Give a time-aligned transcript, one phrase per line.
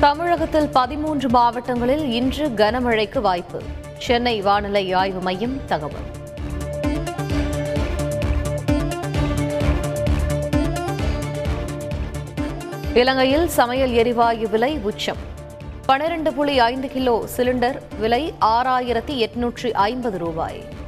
[0.00, 3.62] தமிழகத்தில் பதிமூன்று மாவட்டங்களில் இன்று கனமழைக்கு வாய்ப்பு.
[3.98, 6.06] சென்னை வானிலை ஆய்வு மையம் தகவல்.
[12.94, 15.22] இலங்கையில் சமையல் எரிவாயு விலை உச்சம்.
[15.86, 20.78] பனிரெண்டு புள்ளி ஐந்து கிலோ சிலிண்டர் விலை ஆறாயிரத்தி எட்நூற்றி ஐம்பது ரூபாய்.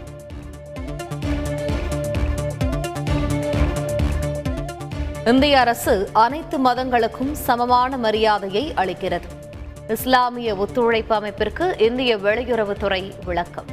[5.27, 9.29] இந்திய அரசு அனைத்து மதங்களுக்கும் சமமான மரியாதையை அளிக்கிறது.
[9.89, 13.69] இஸ்லாமிய ஒத்துழைப்பு அமைப்பிற்கு இந்திய வெளியுறவுத்துறை விளக்கம்.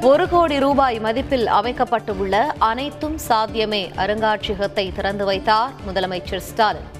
[0.00, 6.90] ஒரு கோடி ரூபாய் மதிப்பில் அமைக்கப்பட்டுள்ள அனைத்தும் சாத்தியமே அருங்காட்சியகத்தை திறந்து வைத்தார் முதலமைச்சர் ஸ்டாலின்.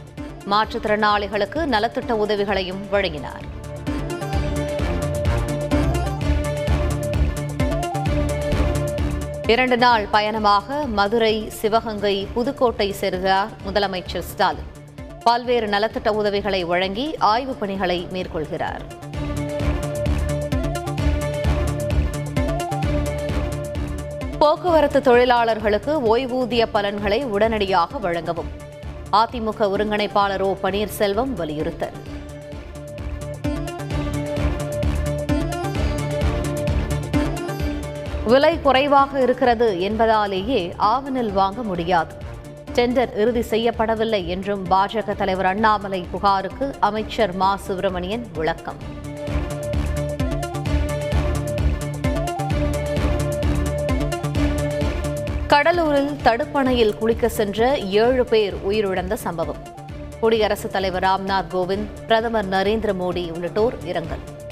[0.50, 3.62] மாற்றுத்திறனாளிகளுக்கு நலத்திட்ட உதவிகளையும் வழங்கினார்.
[9.46, 14.64] இரண்டு நாள் பயணமாக மதுரை சிவகங்கை புதுக்கோட்டை செல்கிறார் முதலமைச்சர் ஸ்டாலின்.
[15.24, 18.80] பல்வேறு நலத்திட்ட உதவிகளை வழங்கி ஆய்வுப் பணிகளை மேற்கொள்கிறார்.
[24.38, 28.48] போக்குவரத்து தொழிலாளர்களுக்கு ஓய்வூதிய பலன்களை உடனடியாக வழங்கவும்
[29.12, 31.92] அதிமுக ஒருங்கிணைப்பாளர் ஓ பன்னீர்செல்வம் வலியுறுத்தல்.
[38.24, 42.14] விலை குறைவாக இருக்கிறது என்பதாலேயே ஆவணில் வாங்க முடியாது.
[42.74, 47.56] டெண்டர் இறுதி செய்யப்படவில்லை என்றும் பாஜக தலைவர் அண்ணாமலை புகாருக்கு அமைச்சர் மா.
[47.56, 49.02] சுப்பிரமணியன் விளக்கம்.
[55.46, 59.56] கடலூரில் தடுப்பணையில் குளிக்க சென்ற ஏழு பேர் உயிரிழந்த சம்பவம்.
[60.20, 64.42] குடியரசுத் தலைவர் ராம்நாத் கோவிந்த் பிரதமர் நரேந்திர மோடி உள்ளிட்டோர் இரங்கல்.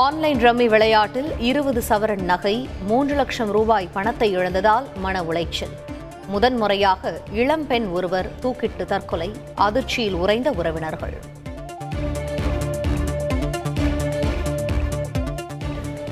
[0.00, 5.72] ஆன்லைன் ரம்மி விளையாட்டில் இருபது சவரன் நகை மூன்று லட்சம் ரூபாய் பணத்தை இழந்ததால் மன உளைச்சல்.
[6.26, 11.16] முதன்முறையாக இளம்பெண் ஒருவர் தூக்கிட்டு தற்கொலை அதிர்ச்சியில் உறைந்த உறவினர்கள்.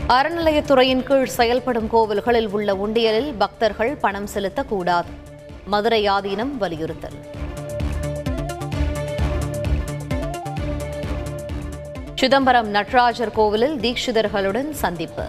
[0.09, 5.13] அறநிலையத்துறையின் கீழ் செயல்படும் கோவில்களில் உள்ள உண்டியலில் பக்தர்கள் பணம் செலுத்தக்கூடாது.
[5.67, 7.19] மதுரை ஆதீனம் வலியுறுத்தல்.
[12.21, 15.25] சிதம்பரம் நடராஜர் கோவிலில் தீட்சிதர்களுடன் சந்திப்பு.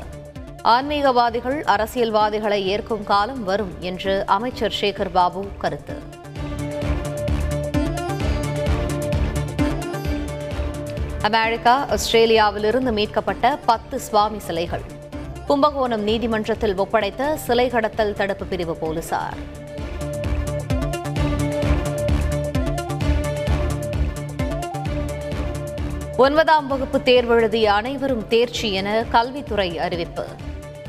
[0.64, 5.96] ஆன்மீகவாதிகள் அரசியல்வாதிகளை ஏற்கும் காலம் வரும் என்று அமைச்சர் சேகர் பாபு கருத்து.
[11.22, 14.86] அமெரிக்கா ஆஸ்திரேலியாவிலிருந்து மீட்கப்பட்ட பத்து சுவாமி சிலைகள்.
[15.48, 19.66] கும்பகோணம் நீதிமன்றத்தில் ஒப்படைத்த சிலை கடத்தல் தடுப்பு பிரிவு போலீசார்.
[26.18, 30.26] ஒன்பதாம் வகுப்பு தேர்வெழுதிய அனைவரும் தேர்ச்சி என கல்வித்துறை அறிவிப்பு.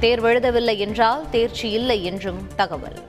[0.00, 3.00] தேர்வெழுதவில்லை என்றால் தேர்ச்சி இல்லை என்றும் தகவல்.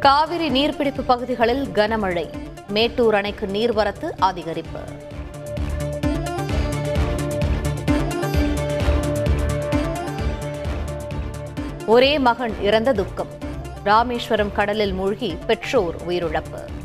[0.00, 2.30] காவிரி நீர்பிடிப்பு பகுதிகளில் கனமழை.
[2.68, 4.82] மேட்டூர் அணைக்கு நீர்வரத்து அதிகரிப்பு.
[11.86, 13.28] ஒரே மகன் இறந்த துக்கம்.
[13.84, 16.78] ராமேஸ்வரம் கடலில் மூழ்கி பெற்றோர் உயிரிழப்பு.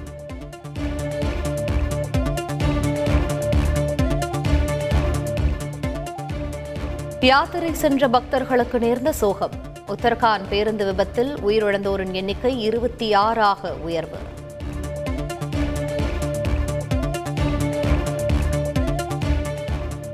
[7.20, 9.52] யாத்திரை சென்ற பக்தர்களுக்கு நேர்ந்த சோகம்.
[9.88, 14.18] உத்தரகாண்ட் பேருந்து விபத்தில் உயிரிழந்தோரின் எண்ணிக்கை இருபத்தி ஆறாக உயர்வு.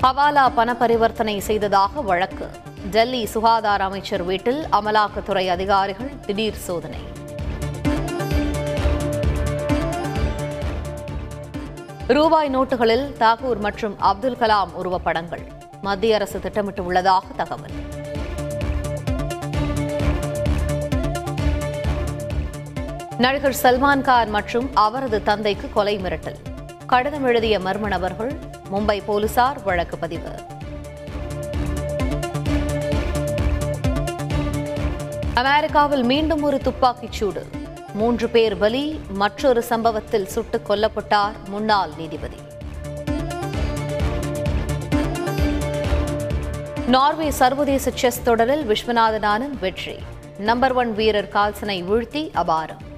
[0.01, 2.49] ஹவாலா பண பரிவர்த்தனை செய்ததாக வழக்கு.
[2.91, 6.99] டெல்லி சுகாதார அமைச்சர் வீட்டில் அமலாக்கத்துறை அதிகாரிகள் திடீர் சோதனை.
[12.07, 15.59] ரூபாய் நோட்டுகளில் தாகூர் மற்றும் அப்துல் கலாம் உருவப்படங்கள்.
[15.81, 17.71] மத்திய அரசு திட்டமிட்டு உள்ளதாக தகவல்.
[23.17, 26.35] நடிகர் சல்மான் கான் மற்றும் அவரது தந்தைக்கு கொலை மிரட்டல்.
[26.87, 28.39] கடிதம் எழுதிய மர்ம நபர்கள்
[28.71, 30.29] மும்பை போலீசார் வழக்கு பதிவு.
[35.33, 37.45] அமெரிக்காவில் மீண்டும் ஒரு துப்பாக்கிச் சூடு.
[37.93, 42.35] மூன்று பேர் பலி மற்றொரு சம்பவத்தில் சுட்டுக் கொல்லப்பட்டார் முன்னாள் நீதிபதி.
[46.87, 49.95] நார்வே சர்வதேச செஸ் தொடரில் விஸ்வநாதன் ஆனந்த் வெற்றி.
[50.37, 52.90] நம்பர் ஒன் வீரர் கால்சனை வீழ்த்தி அபாரம்.